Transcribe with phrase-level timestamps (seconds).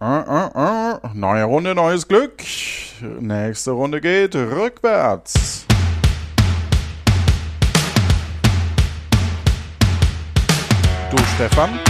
[0.00, 0.98] Äh, äh, äh.
[1.12, 2.34] Neue Runde, neues Glück.
[3.18, 5.66] Nächste Runde geht rückwärts.
[11.10, 11.80] Du, Stefan?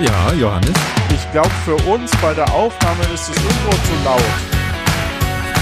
[0.00, 0.70] Ja, Johannes.
[1.12, 4.22] Ich glaube, für uns bei der Aufnahme ist das Intro zu laut.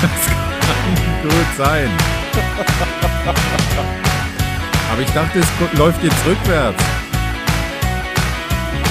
[0.03, 0.27] Das
[0.67, 1.89] kann gut sein.
[4.93, 5.49] Aber ich dachte, es
[5.79, 6.85] läuft jetzt rückwärts.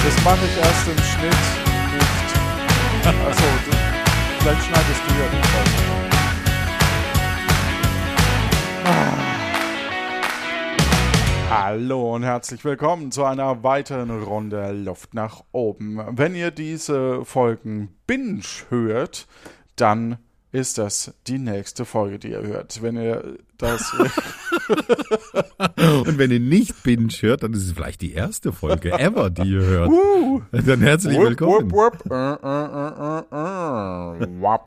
[0.04, 1.67] Das mache ich erst im Schnitt.
[3.04, 3.44] Achso,
[4.40, 5.98] vielleicht schneidest du ja nicht raus.
[11.50, 16.00] Hallo und herzlich willkommen zu einer weiteren Runde Luft nach oben.
[16.10, 19.26] Wenn ihr diese Folgen binge hört,
[19.76, 20.18] dann
[20.52, 22.80] ist das die nächste Folge, die ihr hört.
[22.82, 23.92] Wenn ihr das.
[25.78, 29.50] Und wenn ihr nicht Binge hört, dann ist es vielleicht die erste Folge ever, die
[29.50, 29.90] ihr hört.
[29.90, 31.70] Uh, dann herzlich willkommen.
[31.70, 32.36] Wupp, wupp, uh,
[33.32, 34.58] uh, uh,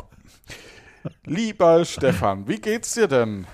[1.25, 3.47] Lieber Stefan, wie geht's dir denn?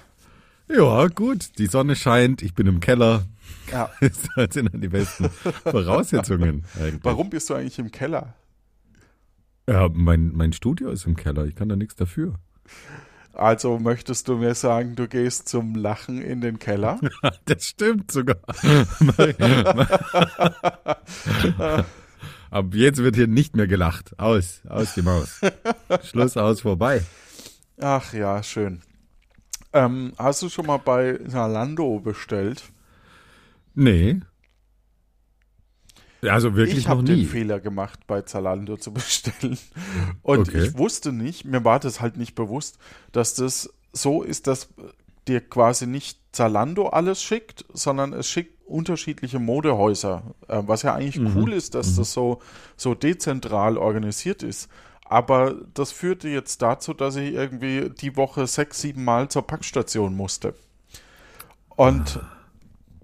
[0.70, 1.58] Ja, gut.
[1.58, 3.26] Die Sonne scheint, ich bin im Keller.
[3.72, 3.90] Ja.
[4.36, 5.30] Das sind dann die besten
[5.64, 6.66] Voraussetzungen.
[6.76, 7.04] Eigentlich.
[7.04, 8.34] Warum bist du eigentlich im Keller?
[9.70, 11.46] Ja, mein, mein Studio ist im Keller.
[11.46, 12.36] Ich kann da nichts dafür.
[13.34, 17.00] Also möchtest du mir sagen, du gehst zum Lachen in den Keller?
[17.46, 18.38] das stimmt sogar.
[22.50, 24.18] Ab jetzt wird hier nicht mehr gelacht.
[24.18, 25.42] Aus, aus die Maus.
[26.04, 27.04] Schluss aus, vorbei.
[27.80, 28.82] Ach ja, schön.
[29.74, 32.64] Ähm, hast du schon mal bei Zalando bestellt?
[33.76, 34.22] Nee.
[36.24, 37.04] Also wirklich ich noch nie.
[37.04, 39.58] Ich habe den Fehler gemacht, bei Zalando zu bestellen.
[40.24, 40.66] Und okay.
[40.66, 42.78] ich wusste nicht, mir war das halt nicht bewusst,
[43.12, 44.70] dass das so ist, dass
[45.28, 50.24] dir quasi nicht Zalando alles schickt, sondern es schickt unterschiedliche Modehäuser.
[50.48, 51.38] Äh, was ja eigentlich mhm.
[51.38, 51.96] cool ist, dass mhm.
[51.98, 52.42] das so,
[52.76, 54.70] so dezentral organisiert ist.
[55.06, 60.16] Aber das führte jetzt dazu, dass ich irgendwie die Woche sechs, sieben Mal zur Packstation
[60.16, 60.54] musste.
[61.70, 62.37] Und ah.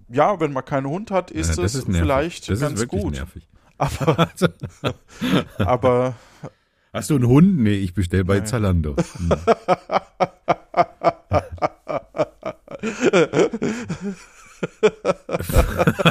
[0.10, 3.14] Ja, wenn man keinen Hund hat, ist ja, es vielleicht das ganz gut.
[3.14, 3.48] Nervig.
[3.78, 4.30] Aber,
[5.58, 6.16] aber
[6.94, 7.58] Hast du einen Hund?
[7.58, 8.46] Nee, ich bestelle bei Nein.
[8.46, 8.96] Zalando.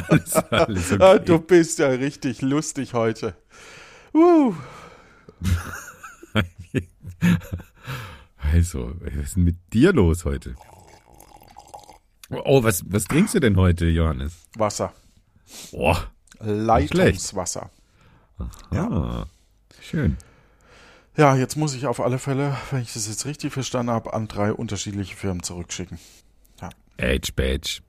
[0.09, 1.03] alles, alles okay.
[1.03, 3.33] Ah, du bist ja richtig lustig heute.
[4.13, 4.53] Uh.
[8.37, 10.55] also, was ist denn mit dir los heute?
[12.45, 14.33] Oh, was, was trinkst du denn heute, Johannes?
[14.55, 14.93] Wasser.
[15.71, 15.95] Oh,
[16.39, 17.69] Leitungswasser.
[18.71, 19.27] Ja.
[19.81, 20.17] Schön.
[21.15, 24.27] Ja, jetzt muss ich auf alle Fälle, wenn ich das jetzt richtig verstanden habe, an
[24.27, 25.99] drei unterschiedliche Firmen zurückschicken.
[26.59, 26.69] Ja.
[26.97, 27.81] Edge Badge.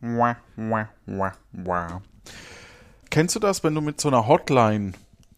[0.00, 2.02] Wah, wah, wah, wah.
[3.10, 4.92] Kennst du das, wenn du mit so einer Hotline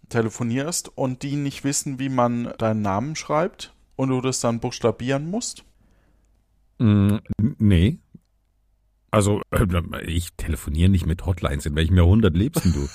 [0.08, 5.28] telefonierst und die nicht wissen, wie man deinen Namen schreibt und du das dann buchstabieren
[5.28, 5.64] musst?
[6.78, 7.16] Mm,
[7.58, 7.98] nee.
[9.12, 9.66] Also, äh,
[10.06, 12.88] ich telefoniere nicht mit Hotlines, in welchem Jahrhundert lebst du?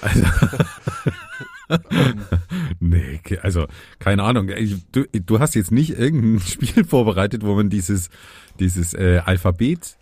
[0.00, 0.26] also,
[2.80, 3.66] nee, also,
[3.98, 4.52] keine Ahnung.
[4.92, 8.08] Du, du hast jetzt nicht irgendein Spiel vorbereitet, wo man dieses,
[8.60, 9.96] dieses äh, Alphabet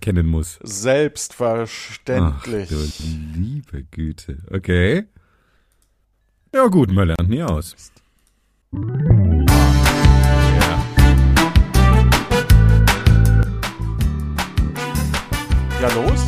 [0.00, 0.58] kennen muss.
[0.62, 2.70] Selbstverständlich.
[2.72, 4.38] Ach, du liebe Güte.
[4.50, 5.04] Okay.
[6.54, 7.76] Ja gut, man lernt nie aus.
[15.80, 16.26] Ja, los?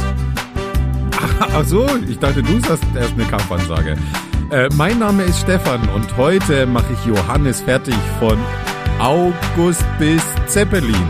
[1.20, 3.98] Ach, ach so, ich dachte, du hast erst eine Kampfansage.
[4.50, 8.38] Äh, mein Name ist Stefan und heute mache ich Johannes fertig von
[8.98, 11.06] August bis Zeppelin.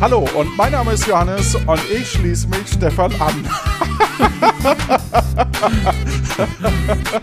[0.00, 3.44] Hallo und mein Name ist Johannes und ich schließe mich Stefan an.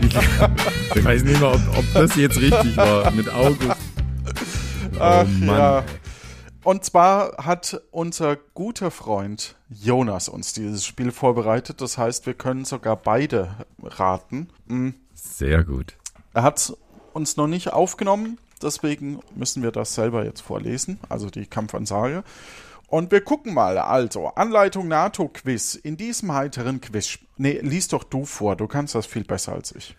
[0.00, 0.16] ich,
[0.94, 3.76] ich, weiß nicht mehr, ob, ob, das jetzt richtig war mit August.
[5.00, 5.82] Ach, oh ja.
[6.64, 11.80] Und zwar hat unser guter Freund Jonas uns dieses Spiel vorbereitet.
[11.80, 14.48] Das heißt, wir können sogar beide raten.
[14.66, 14.94] Mhm.
[15.14, 15.96] Sehr gut.
[16.34, 16.76] Er hat es
[17.12, 22.24] uns noch nicht aufgenommen, deswegen müssen wir das selber jetzt vorlesen, also die Kampfansage.
[22.86, 25.76] Und wir gucken mal, also, Anleitung NATO-Quiz.
[25.76, 27.18] In diesem heiteren Quiz.
[27.38, 29.96] Nee, lies doch du vor, du kannst das viel besser als ich.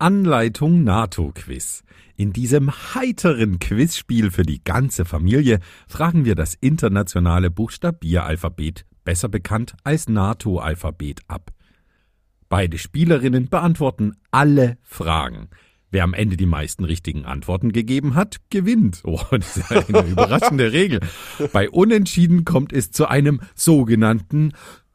[0.00, 1.82] Anleitung NATO-Quiz.
[2.16, 9.74] In diesem heiteren Quizspiel für die ganze Familie fragen wir das internationale Buchstabieralphabet, besser bekannt
[9.84, 11.50] als NATO-Alphabet, ab.
[12.48, 15.50] Beide Spielerinnen beantworten alle Fragen.
[15.90, 19.02] Wer am Ende die meisten richtigen Antworten gegeben hat, gewinnt.
[19.04, 21.00] Oh, das ist eine überraschende Regel.
[21.52, 24.52] Bei Unentschieden kommt es zu einem sogenannten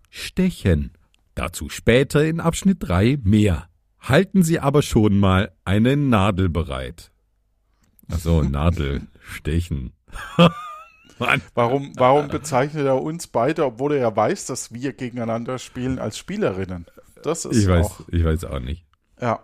[0.09, 0.91] Stechen.
[1.35, 3.67] Dazu später in Abschnitt 3 mehr.
[4.05, 7.11] Halten Sie aber schon mal eine Nadel bereit.
[8.11, 9.93] Ach so, Nadel stechen.
[11.17, 11.41] Mann.
[11.55, 16.17] Warum, warum bezeichnet er uns beide, obwohl er ja weiß, dass wir gegeneinander spielen als
[16.17, 16.85] Spielerinnen?
[17.23, 18.85] Das ist ich weiß, auch, ich weiß auch nicht.
[19.19, 19.39] Ja.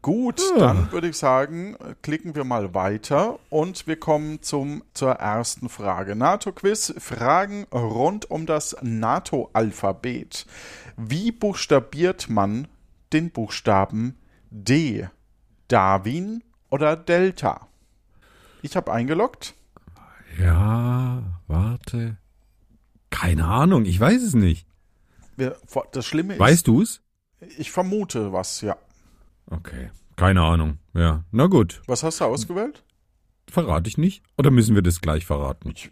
[0.00, 0.58] Gut, ja.
[0.58, 6.16] dann würde ich sagen, klicken wir mal weiter und wir kommen zum, zur ersten Frage.
[6.16, 10.46] NATO-Quiz, Fragen rund um das NATO-Alphabet.
[10.96, 12.66] Wie buchstabiert man
[13.12, 14.16] den Buchstaben
[14.50, 15.08] D?
[15.68, 17.68] Darwin oder Delta?
[18.62, 19.54] Ich habe eingeloggt.
[20.38, 22.18] Ja, warte.
[23.10, 24.66] Keine Ahnung, ich weiß es nicht.
[25.92, 26.40] Das Schlimme ist.
[26.40, 27.02] Weißt du es?
[27.58, 28.76] Ich vermute was, ja.
[29.46, 29.90] Okay.
[30.16, 30.78] Keine Ahnung.
[30.94, 31.24] Ja.
[31.32, 31.82] Na gut.
[31.86, 32.84] Was hast du ausgewählt?
[33.48, 34.22] Verrate ich nicht?
[34.38, 35.72] Oder müssen wir das gleich verraten?
[35.74, 35.90] Ich,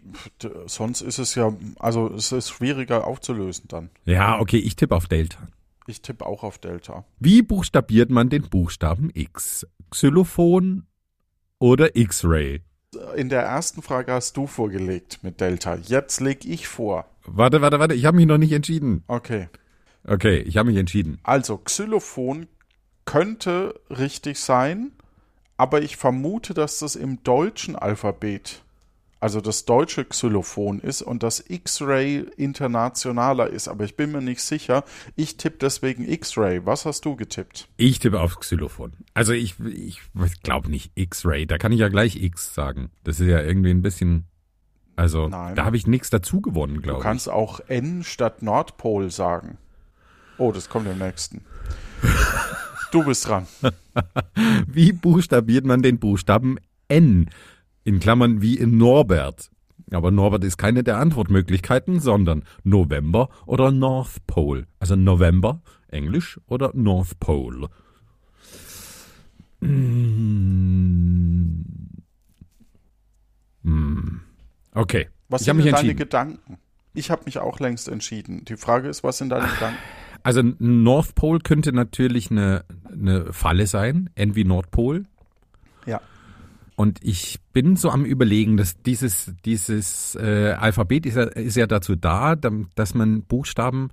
[0.66, 3.90] sonst ist es ja, also es ist schwieriger aufzulösen dann.
[4.05, 5.49] Ja, okay, ich tippe auf Delta.
[5.86, 7.04] Ich tippe auch auf Delta.
[7.18, 9.66] Wie buchstabiert man den Buchstaben X?
[9.90, 10.86] Xylophon
[11.58, 12.62] oder X-Ray?
[13.16, 15.76] In der ersten Frage hast du vorgelegt mit Delta.
[15.76, 17.06] Jetzt leg ich vor.
[17.24, 19.04] Warte, warte, warte, ich habe mich noch nicht entschieden.
[19.06, 19.48] Okay.
[20.04, 21.18] Okay, ich habe mich entschieden.
[21.22, 22.46] Also Xylophon
[23.04, 24.92] könnte richtig sein,
[25.56, 28.62] aber ich vermute, dass das im deutschen Alphabet,
[29.20, 34.43] also das deutsche Xylophon ist und das X-Ray internationaler ist, aber ich bin mir nicht
[34.43, 34.84] sicher.
[35.14, 36.64] Ich tippe deswegen X-Ray.
[36.64, 37.69] Was hast du getippt?
[37.76, 38.94] Ich tippe auf Xylophon.
[39.12, 40.00] Also ich, ich
[40.43, 42.90] glaube nicht X-Ray, da kann ich ja gleich X sagen.
[43.05, 44.26] Das ist ja irgendwie ein bisschen
[44.96, 45.55] also Nein.
[45.55, 47.02] da habe ich nichts dazu gewonnen, glaube ich.
[47.02, 47.32] Du kannst ich.
[47.32, 49.56] auch N statt Nordpol sagen.
[50.37, 51.43] Oh, das kommt im nächsten.
[52.93, 53.46] Du bist dran.
[54.66, 56.58] wie buchstabiert man den Buchstaben
[56.88, 57.31] N?
[57.84, 59.50] In Klammern wie in Norbert.
[59.90, 64.66] Aber Norbert ist keine der Antwortmöglichkeiten, sondern November oder North Pole.
[64.78, 67.68] Also November, Englisch oder North Pole.
[69.60, 71.64] Hm.
[73.64, 74.20] Hm.
[74.72, 75.08] Okay.
[75.28, 76.58] Was ich sind deine Gedanken?
[76.94, 78.44] Ich habe mich auch längst entschieden.
[78.44, 79.78] Die Frage ist, was sind deine Gedanken?
[80.22, 85.06] Also North Pole könnte natürlich eine, eine Falle sein, N wie Nordpol.
[85.86, 86.00] Ja.
[86.80, 91.66] Und ich bin so am überlegen, dass dieses, dieses äh, Alphabet ist ja, ist ja
[91.66, 93.90] dazu da, dass man Buchstaben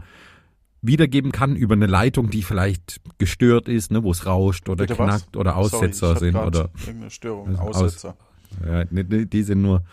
[0.82, 4.96] wiedergeben kann über eine Leitung, die vielleicht gestört ist, ne, wo es rauscht oder Bitte
[4.96, 5.38] knackt was?
[5.38, 8.16] oder Aussetzer Sorry, sind oder irgendeine Störung, Aussetzer.
[8.62, 9.84] Aus, ja, die sind nur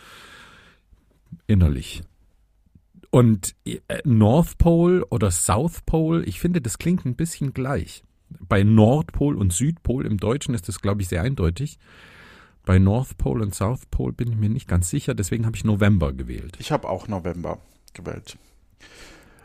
[1.49, 2.05] innerlich.
[3.11, 8.05] Und äh, North Pole oder South Pole, ich finde, das klingt ein bisschen gleich.
[8.38, 11.81] Bei Nordpol und Südpol im Deutschen ist das, glaube ich, sehr eindeutig.
[12.65, 15.65] Bei North Pole und South Pole bin ich mir nicht ganz sicher, deswegen habe ich
[15.65, 16.57] November gewählt.
[16.59, 17.59] Ich habe auch November
[17.93, 18.39] gewählt.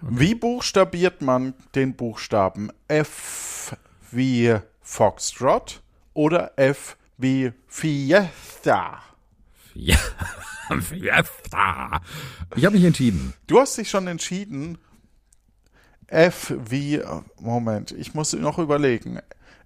[0.01, 0.13] Okay.
[0.18, 3.75] Wie buchstabiert man den Buchstaben F
[4.12, 5.81] wie Foxtrot
[6.13, 9.04] oder F wie Fiesta?
[9.74, 9.98] Ja.
[10.81, 12.01] Fiesta.
[12.56, 13.33] Ich habe mich entschieden.
[13.48, 14.77] Du hast dich schon entschieden.
[16.07, 17.01] F wie,
[17.39, 19.19] Moment, ich muss noch überlegen.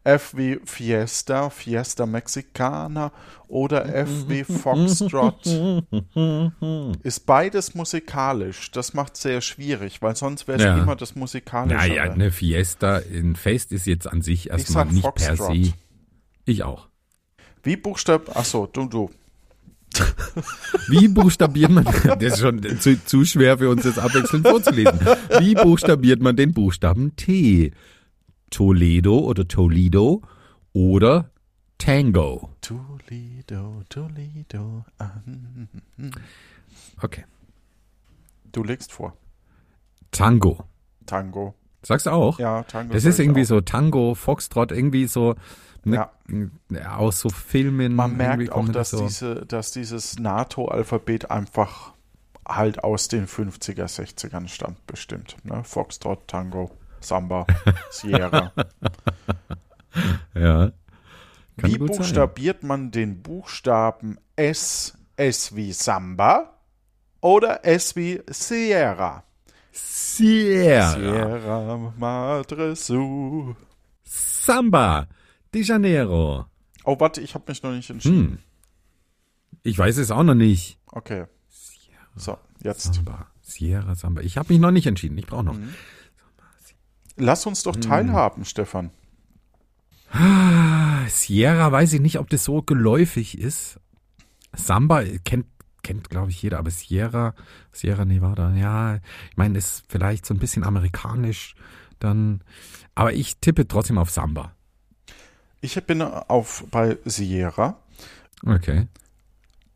[0.04, 3.12] F wie Fiesta, Fiesta Mexicana
[3.48, 5.46] oder F wie Foxtrot.
[7.04, 8.72] Ist beides musikalisch.
[8.72, 10.78] Das macht sehr schwierig, weil sonst wäre es ja.
[10.78, 11.76] immer das musikalische.
[11.76, 15.38] Naja, eine Fiesta, ein Fest ist jetzt an sich erstmal nicht Foxtrot.
[15.38, 15.74] per se.
[16.46, 16.90] Ich auch.
[17.64, 19.10] Wie Buchstab, achso, du, du.
[20.90, 21.86] Wie buchstabiert man,
[22.20, 25.00] das ist schon zu, zu schwer für uns jetzt abwechselnd vorzulesen.
[25.40, 27.72] Wie buchstabiert man den Buchstaben T?
[28.54, 30.22] Toledo oder Toledo
[30.74, 31.32] oder
[31.80, 32.52] Tango?
[32.62, 34.86] Toledo, Toledo.
[37.02, 37.26] Okay.
[38.52, 39.18] Du legst vor.
[40.12, 40.64] Tango.
[41.08, 41.56] Tango.
[41.82, 42.38] Sagst du auch?
[42.38, 42.94] Ja, Tango.
[42.94, 45.36] Das ist irgendwie so Tango, Foxtrot, irgendwie so
[45.86, 46.08] Ne,
[46.70, 46.96] ja.
[46.96, 47.96] Aus so Filmen.
[47.96, 49.04] Man merkt auch, dass, so.
[49.06, 51.94] diese, dass dieses NATO-Alphabet einfach
[52.48, 55.36] halt aus den 50er, 60ern stammt, bestimmt.
[55.44, 55.64] Ne?
[55.66, 56.72] Foxtrot, Tango,
[57.04, 57.46] Samba,
[57.92, 58.52] Sierra.
[60.34, 60.72] ja.
[61.58, 62.68] Kann wie buchstabiert sein.
[62.68, 66.58] man den Buchstaben S, S wie Samba
[67.22, 69.24] oder S wie Sierra?
[69.72, 70.92] Sierra.
[70.92, 73.56] Sierra Madre Su.
[74.04, 75.08] Samba
[75.54, 76.46] de Janeiro.
[76.86, 78.28] Oh, warte, ich habe mich noch nicht entschieden.
[78.28, 78.38] Hm.
[79.64, 80.78] Ich weiß es auch noch nicht.
[80.88, 81.26] Okay.
[81.50, 82.94] Sierra, so, jetzt.
[82.96, 83.28] Samba.
[83.42, 84.22] Sierra Samba.
[84.22, 85.18] Ich habe mich noch nicht entschieden.
[85.18, 85.56] Ich brauche noch.
[85.58, 85.74] Mhm.
[87.16, 87.82] Lass uns doch hm.
[87.82, 88.46] teilhaben, hm.
[88.46, 88.92] Stefan.
[91.08, 93.80] Sierra weiß ich nicht, ob das so geläufig ist.
[94.56, 95.48] Samba kennt,
[95.82, 97.34] kennt glaube ich, jeder, aber Sierra,
[97.72, 101.56] Sierra Nevada, ja, ich meine, ist vielleicht so ein bisschen amerikanisch
[102.00, 102.44] dann.
[102.94, 104.54] Aber ich tippe trotzdem auf Samba.
[105.62, 107.80] Ich bin auf bei Sierra.
[108.46, 108.88] Okay.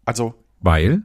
[0.05, 1.03] Also Weil?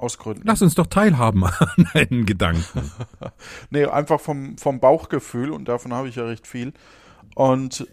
[0.00, 0.42] Aus Gründen.
[0.46, 2.90] Lass uns doch teilhaben an einen Gedanken.
[3.70, 6.72] Nee, einfach vom, vom Bauchgefühl und davon habe ich ja recht viel.
[7.34, 7.86] Und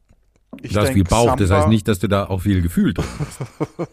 [0.62, 3.06] ich denke, viel Bauch, das Samba, heißt nicht, dass du da auch viel Gefühl drin
[3.20, 3.40] hast.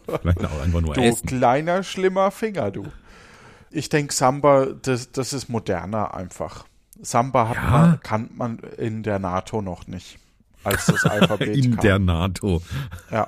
[0.21, 1.27] Vielleicht auch einfach nur Du Essen.
[1.27, 2.85] kleiner, schlimmer Finger, du.
[3.71, 6.65] Ich denke, Samba, das, das ist moderner einfach.
[7.01, 7.61] Samba Ja.
[7.71, 10.17] man, kann man in der NATO noch nicht,
[10.63, 11.81] als das Alphabet In kam.
[11.81, 12.61] der NATO.
[13.11, 13.25] ja.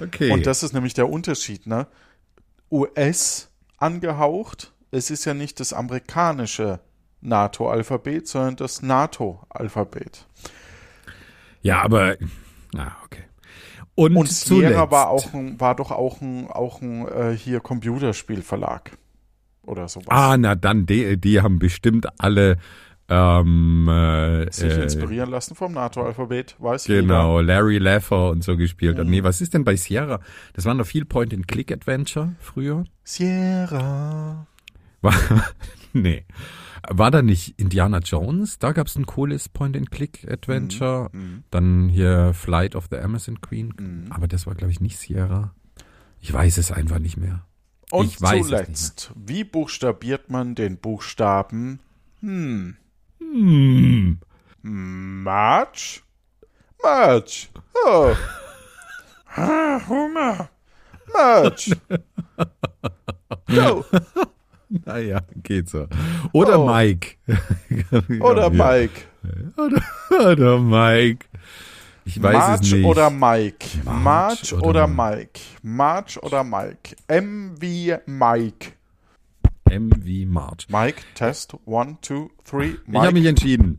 [0.00, 0.30] Okay.
[0.30, 1.86] Und das ist nämlich der Unterschied, ne?
[2.70, 6.80] US angehaucht, es ist ja nicht das amerikanische
[7.20, 10.26] NATO-Alphabet, sondern das NATO-Alphabet.
[11.62, 12.16] ja, aber.
[12.76, 13.24] Ah, okay.
[13.94, 17.60] Und, Und Sierra zuletzt, war auch ein, war doch auch ein, auch ein äh, hier
[17.60, 18.92] Computerspielverlag
[19.62, 20.08] oder sowas.
[20.08, 22.58] Ah, na dann, die, die haben bestimmt alle.
[23.08, 28.98] Ähm, äh, Sich äh, inspirieren lassen vom NATO-Alphabet, weiß Genau, Larry Laffer und so gespielt.
[28.98, 30.20] Und nee, was ist denn bei Sierra?
[30.54, 32.84] Das waren doch viel Point-and-Click-Adventure früher.
[33.04, 34.46] Sierra.
[35.02, 35.14] War,
[35.92, 36.24] nee.
[36.88, 38.58] War da nicht Indiana Jones?
[38.58, 41.10] Da gab es ein cooles Point-and-Click-Adventure.
[41.12, 41.44] Mhm.
[41.50, 43.72] Dann hier Flight of the Amazon Queen.
[43.78, 44.06] Mhm.
[44.10, 45.54] Aber das war, glaube ich, nicht Sierra.
[46.20, 47.46] Ich weiß es einfach nicht mehr.
[47.92, 51.78] Und Ich zuletzt, wie buchstabiert man den Buchstaben
[52.20, 52.76] hm,
[53.32, 54.18] Hm.
[54.62, 56.02] March?
[56.82, 57.48] March.
[57.84, 58.14] Oh.
[59.38, 60.48] Ah, Hunger.
[61.12, 61.70] March.
[63.54, 63.84] Go.
[64.86, 65.86] Naja, geht so.
[66.32, 66.66] Oder Oh.
[66.66, 67.16] Mike.
[68.20, 68.48] Oder.
[68.50, 69.02] Mike.
[69.58, 69.82] Oder,
[70.30, 71.26] oder Mike.
[72.06, 72.84] Ich weiß March es nicht.
[72.84, 73.66] oder Mike.
[73.84, 74.86] March March oder oder.
[74.88, 75.40] Mike.
[75.62, 76.96] March oder Mike.
[77.08, 78.72] M wie Mike.
[79.70, 80.68] M wie March.
[80.68, 81.54] Mike, Test.
[81.64, 82.74] One, two, three.
[82.86, 83.28] Ich habe mich Mike.
[83.28, 83.78] entschieden.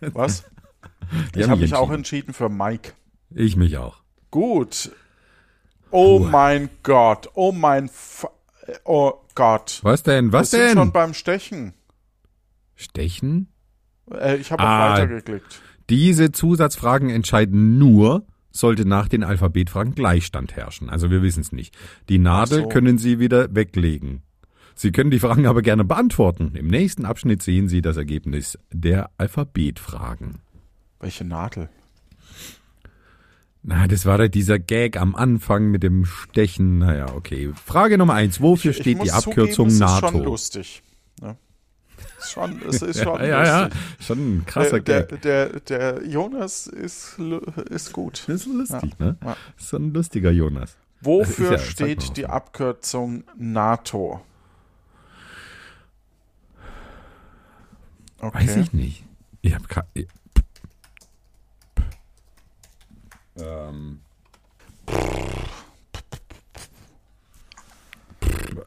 [0.00, 0.44] Was?
[1.34, 2.34] Ich Ich hab habe mich mich auch entschieden.
[2.34, 2.92] für Mike.
[3.30, 4.02] Ich mich auch.
[4.32, 4.90] Gut.
[5.92, 6.26] Oh Puh.
[6.26, 7.28] mein Gott.
[7.34, 8.26] Oh mein F
[8.84, 9.78] Oh Gott.
[9.84, 10.32] Was denn?
[10.32, 10.92] Was Wir sind schon denn?
[10.92, 11.74] beim Stechen.
[12.74, 13.48] Stechen?
[14.12, 14.94] Äh, ich habe Ah.
[14.94, 15.60] auf weitergeklickt.
[15.88, 20.90] Diese Zusatzfragen entscheiden nur, sollte nach den Alphabetfragen Gleichstand herrschen.
[20.90, 21.76] Also wir wissen es nicht.
[22.08, 22.68] Die Nadel so.
[22.68, 24.22] können Sie wieder weglegen.
[24.78, 26.52] Sie können die Fragen aber gerne beantworten.
[26.54, 30.40] Im nächsten Abschnitt sehen Sie das Ergebnis der Alphabetfragen.
[31.00, 31.70] Welche Nadel?
[33.62, 36.78] Na, das war da dieser Gag am Anfang mit dem Stechen.
[36.78, 37.52] Naja, okay.
[37.64, 38.40] Frage Nummer eins.
[38.40, 40.06] Wofür Ich steht muss die Abkürzung zugeben, NATO?
[40.06, 40.82] Es ist schon lustig.
[41.22, 41.36] Ne?
[42.18, 43.70] Ist Schon, es ist schon ja, ja, ja.
[44.00, 45.22] Schon ein krasser Der, Gag.
[45.22, 45.60] der, der,
[46.00, 47.18] der Jonas ist,
[47.70, 48.24] ist gut.
[48.26, 49.16] Das ist lustig, ne?
[49.24, 49.36] Ja.
[49.56, 50.76] So ein lustiger Jonas.
[51.00, 54.20] Wofür Das ist ja- steht die Abkürzung NATO?
[58.28, 58.46] Okay.
[58.46, 59.04] Weiß ich nicht.
[59.42, 59.86] Ich habe keine.
[63.36, 64.00] Ähm.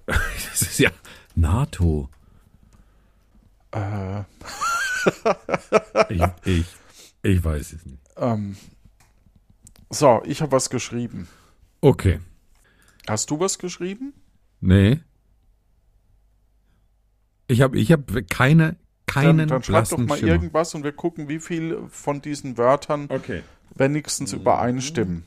[0.06, 0.92] Das ist ja
[1.36, 2.10] NATO.
[3.72, 4.24] Äh,
[6.10, 6.66] Ich, ich,
[7.24, 8.00] ich weiß es nicht.
[8.18, 8.58] ähm,
[9.90, 11.28] so, ich habe was geschrieben.
[11.82, 12.20] Okay.
[13.08, 14.14] Hast du was geschrieben?
[14.60, 15.00] Nee.
[17.48, 18.76] Ich habe ich hab keine,
[19.14, 20.32] keinen Dann, dann schreib doch mal Schimmer.
[20.34, 23.44] irgendwas und wir gucken, wie viel von diesen Wörtern Okay.
[23.76, 25.24] wenigstens übereinstimmen.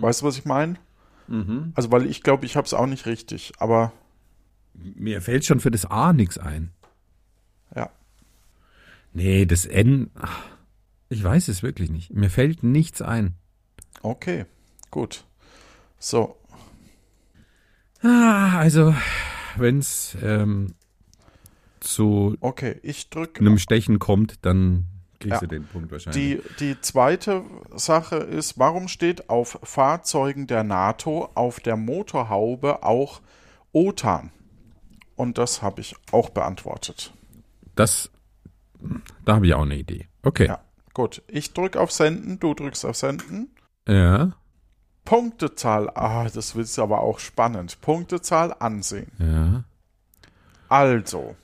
[0.00, 0.76] Weißt du, was ich meine?
[1.28, 1.72] Mhm.
[1.76, 3.92] Also, weil ich glaube, ich habe es auch nicht richtig, aber
[4.74, 6.70] Mir fällt schon für das A nichts ein.
[7.74, 7.90] ja.
[9.12, 10.10] Nee, das N.
[11.08, 12.12] Ich weiß es wirklich nicht.
[12.12, 13.34] Mir fällt nichts ein.
[14.02, 14.46] Okay,
[14.92, 15.24] gut.
[15.98, 16.36] So,
[18.02, 18.94] Ah, also,
[19.56, 20.74] wenn es ähm,
[21.80, 23.40] zu okay, ich drücke.
[23.40, 24.86] einem Stechen kommt, dann
[25.18, 25.46] kriegst Ja.
[25.48, 26.40] du den Punkt wahrscheinlich.
[26.58, 27.42] Die, die zweite
[27.74, 33.20] Sache ist, warum steht auf Fahrzeugen der NATO auf der Motorhaube auch
[33.72, 34.30] OTAN?
[35.16, 37.12] Und das habe ich auch beantwortet.
[37.74, 38.10] das,
[39.26, 40.08] da habe ich auch eine Idee.
[40.22, 40.46] Okay.
[40.46, 40.60] Ja,
[40.94, 41.22] gut.
[41.28, 43.50] Ich drücke auf Senden, du drückst auf Senden.
[43.86, 44.32] Ja,
[45.04, 47.80] Punktezahl, ah, das ist aber auch spannend.
[47.80, 49.10] Punktezahl ansehen.
[49.18, 49.64] ja.
[50.68, 51.34] Also,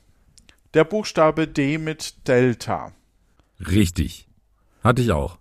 [0.76, 2.92] der Buchstabe D mit Delta.
[3.58, 4.28] Richtig.
[4.84, 5.38] Hatte ich auch.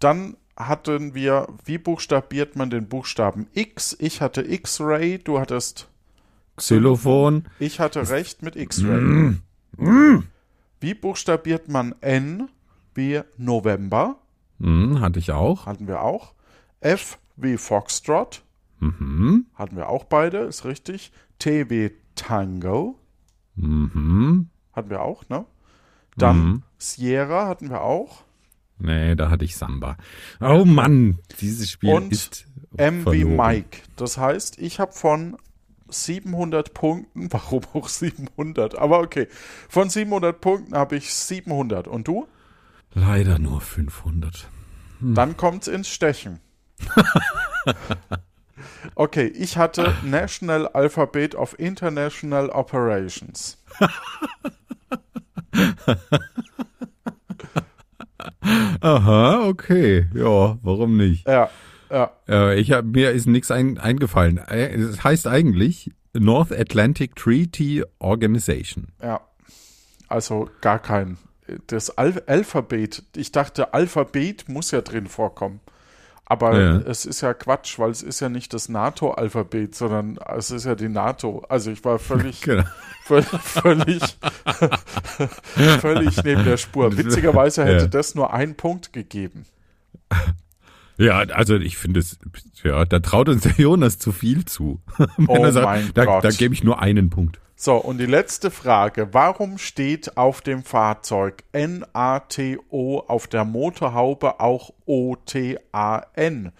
[0.00, 3.96] Dann hatten wir, wie buchstabiert man den Buchstaben X?
[3.98, 5.88] Ich hatte X-Ray, du hattest,
[6.56, 7.46] Xylophon.
[7.58, 9.00] ich hatte recht mit X-Ray.
[9.78, 10.24] Mm.
[10.78, 12.50] Wie buchstabiert man N
[12.94, 14.18] wie November?
[14.60, 15.64] Hm, hatte ich auch.
[15.64, 16.34] Hatten wir auch.
[16.80, 18.42] F wie Foxtrot?
[18.78, 19.46] Mhm.
[19.54, 21.12] Hatten wir auch beide, ist richtig.
[21.38, 22.98] T wie Tango?
[23.56, 24.48] Mhm.
[24.72, 25.44] hatten wir auch, ne?
[26.16, 26.62] Dann mhm.
[26.78, 28.22] Sierra hatten wir auch.
[28.78, 29.96] Nee, da hatte ich Samba.
[30.40, 32.46] Oh Mann, dieses Spiel Und ist
[32.76, 33.78] M wie Mike.
[33.96, 35.36] Das heißt, ich habe von
[35.88, 38.76] 700 Punkten, warum auch 700?
[38.76, 39.28] Aber okay,
[39.68, 41.88] von 700 Punkten habe ich 700.
[41.88, 42.26] Und du?
[42.92, 44.48] Leider nur 500.
[45.00, 45.14] Hm.
[45.14, 46.40] Dann kommt's ins Stechen.
[48.94, 53.62] okay, ich hatte National Alphabet of International Operations.
[58.80, 60.06] Aha, okay.
[60.14, 61.26] Ja, warum nicht?
[61.26, 61.50] Ja,
[61.90, 62.10] ja.
[62.28, 64.38] Äh, ich hab, mir ist nichts ein, eingefallen.
[64.38, 68.88] Äh, es das heißt eigentlich North Atlantic Treaty Organization.
[69.02, 69.20] Ja.
[70.08, 71.18] Also gar kein.
[71.66, 75.60] Das Al Alphabet, ich dachte, Alphabet muss ja drin vorkommen.
[76.26, 76.76] Aber ja.
[76.78, 80.74] es ist ja Quatsch, weil es ist ja nicht das NATO-Alphabet, sondern es ist ja
[80.74, 81.44] die NATO.
[81.48, 82.64] Also ich war völlig, genau.
[83.04, 84.18] völlig, völlig,
[85.80, 86.96] völlig neben der Spur.
[86.96, 87.88] Witzigerweise hätte ja.
[87.88, 89.44] das nur einen Punkt gegeben.
[90.96, 92.18] Ja, also ich finde es,
[92.62, 94.80] ja, da traut uns der Jonas zu viel zu.
[95.26, 96.24] oh sagt, mein da, Gott.
[96.24, 97.38] Da gebe ich nur einen Punkt.
[97.56, 99.08] So, und die letzte Frage.
[99.12, 106.52] Warum steht auf dem Fahrzeug NATO auf der Motorhaube auch OTAN?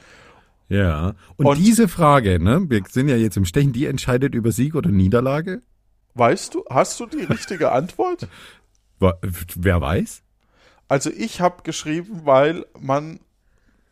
[0.68, 4.50] Ja, und, und diese Frage, ne, wir sind ja jetzt im Stechen, die entscheidet über
[4.50, 5.62] Sieg oder Niederlage?
[6.14, 8.28] Weißt du, hast du die richtige Antwort?
[9.00, 10.22] Wer weiß?
[10.88, 13.18] Also ich habe geschrieben, weil man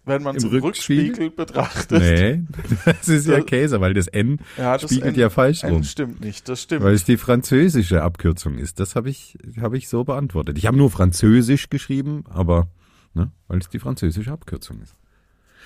[0.04, 2.00] wenn man es im Rückspiegel, betrachtet.
[2.00, 2.42] Nee,
[2.84, 5.76] das ist ja Käse, weil das N ja, das spiegelt N, ja falsch rum.
[5.76, 6.84] N stimmt nicht, das stimmt.
[6.84, 8.80] Weil es die französische Abkürzung ist.
[8.80, 10.58] Das habe ich, hab ich so beantwortet.
[10.58, 12.68] Ich habe nur Französisch geschrieben, aber
[13.14, 14.96] ne, weil es die französische Abkürzung ist.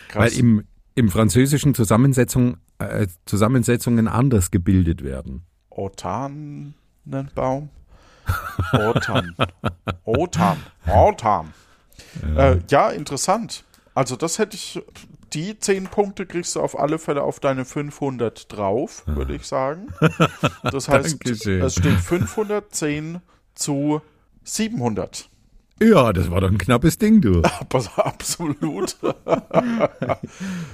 [0.08, 0.32] Krass.
[0.32, 0.64] Weil im,
[0.94, 5.46] im französischen Zusammensetzung, äh, Zusammensetzungen anders gebildet werden.
[5.70, 7.70] Otanenbaum?
[8.72, 9.34] Otan.
[10.04, 10.56] Otan.
[10.86, 11.52] Otan.
[12.22, 12.52] Ja.
[12.52, 13.64] Äh, ja, interessant.
[13.96, 14.82] Also das hätte ich,
[15.32, 19.88] die 10 Punkte kriegst du auf alle Fälle auf deine 500 drauf, würde ich sagen.
[20.62, 23.22] Das heißt, es steht 510
[23.54, 24.02] zu
[24.44, 25.30] 700.
[25.82, 27.40] Ja, das war doch ein knappes Ding, du.
[27.96, 28.96] Absolut.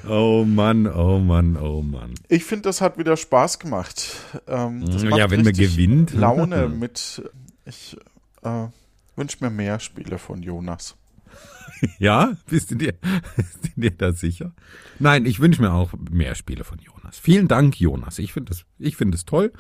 [0.08, 2.14] oh Mann, oh Mann, oh Mann.
[2.28, 4.16] Ich finde, das hat wieder Spaß gemacht.
[4.48, 4.84] Ähm,
[5.16, 6.12] ja, wenn man gewinnt.
[6.12, 7.22] Laune mit.
[7.66, 7.96] Ich
[8.42, 8.66] äh,
[9.14, 10.96] wünsche mir mehr Spiele von Jonas.
[11.98, 12.94] ja, bist du, dir,
[13.36, 14.52] bist du dir da sicher?
[14.98, 17.18] Nein, ich wünsche mir auch mehr Spiele von Jonas.
[17.18, 18.18] Vielen Dank, Jonas.
[18.18, 19.52] Ich finde das, ich finde es toll.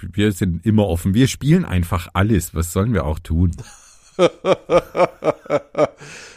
[0.00, 1.12] Wir sind immer offen.
[1.12, 2.54] Wir spielen einfach alles.
[2.54, 3.50] Was sollen wir auch tun?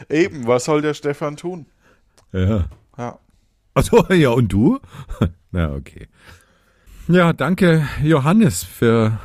[0.10, 1.66] Eben, was soll der Stefan tun?
[2.34, 2.66] Ja.
[2.98, 3.20] Ja.
[3.74, 4.80] Achso, ja, und du?
[5.52, 6.08] Na, okay.
[7.08, 9.20] Ja, danke, Johannes, für.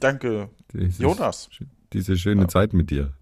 [0.00, 1.48] Danke, dieses, Jonas.
[1.92, 2.48] Diese schöne ja.
[2.48, 3.14] Zeit mit dir.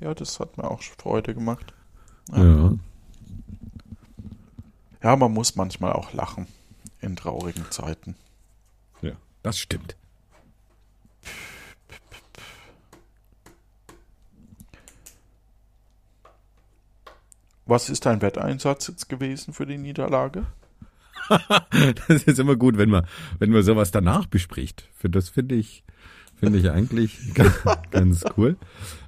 [0.00, 1.74] Ja, das hat mir auch Freude gemacht.
[2.32, 2.44] Ja.
[2.44, 2.74] ja.
[5.02, 6.46] Ja, man muss manchmal auch lachen
[7.00, 8.16] in traurigen Zeiten.
[9.00, 9.96] Ja, das stimmt.
[17.64, 20.44] Was ist dein Wetteinsatz jetzt gewesen für die Niederlage?
[22.08, 23.06] das ist immer gut, wenn man,
[23.38, 24.88] wenn man sowas danach bespricht.
[24.96, 25.84] Für das finde ich,
[26.40, 27.18] finde ich eigentlich
[27.90, 28.56] ganz cool.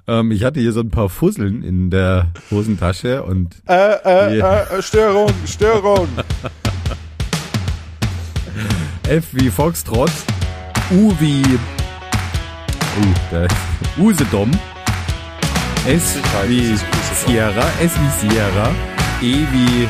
[0.07, 3.55] Ähm, ich hatte hier so ein paar Fusseln in der Hosentasche und.
[3.67, 6.07] Äh, äh, äh, Störung, Störung.
[9.07, 10.11] F wie Foxtrot,
[10.91, 13.47] U wie uh, da
[13.97, 14.51] Usedom,
[15.87, 16.17] S
[16.47, 16.77] wie
[17.25, 18.69] Sierra, S wie Sierra,
[19.21, 19.87] E wie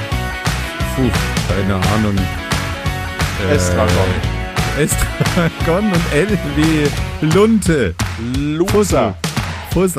[0.96, 1.10] puh,
[1.48, 2.16] keine Ahnung.
[3.48, 4.10] Äh, Estragon.
[4.80, 7.96] Estragon und L wie Lunte.
[8.36, 9.16] Loser.
[9.72, 9.96] Fuß.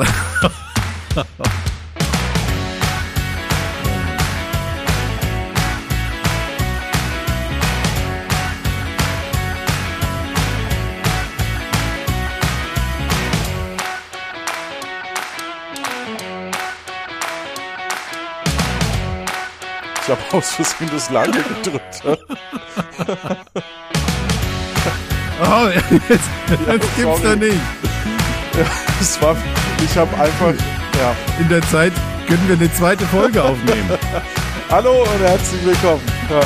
[19.97, 22.03] Ich habe aus Versehen das lange gedrückt.
[25.41, 25.67] oh,
[26.09, 26.29] jetzt,
[26.67, 27.53] jetzt gibt's da nicht.
[28.57, 28.65] Ja,
[29.01, 29.35] es war,
[29.83, 30.53] ich habe einfach,
[30.99, 31.15] ja.
[31.39, 31.93] In der Zeit
[32.27, 33.89] können wir eine zweite Folge aufnehmen.
[34.69, 36.01] Hallo und herzlich willkommen.
[36.29, 36.41] Ja.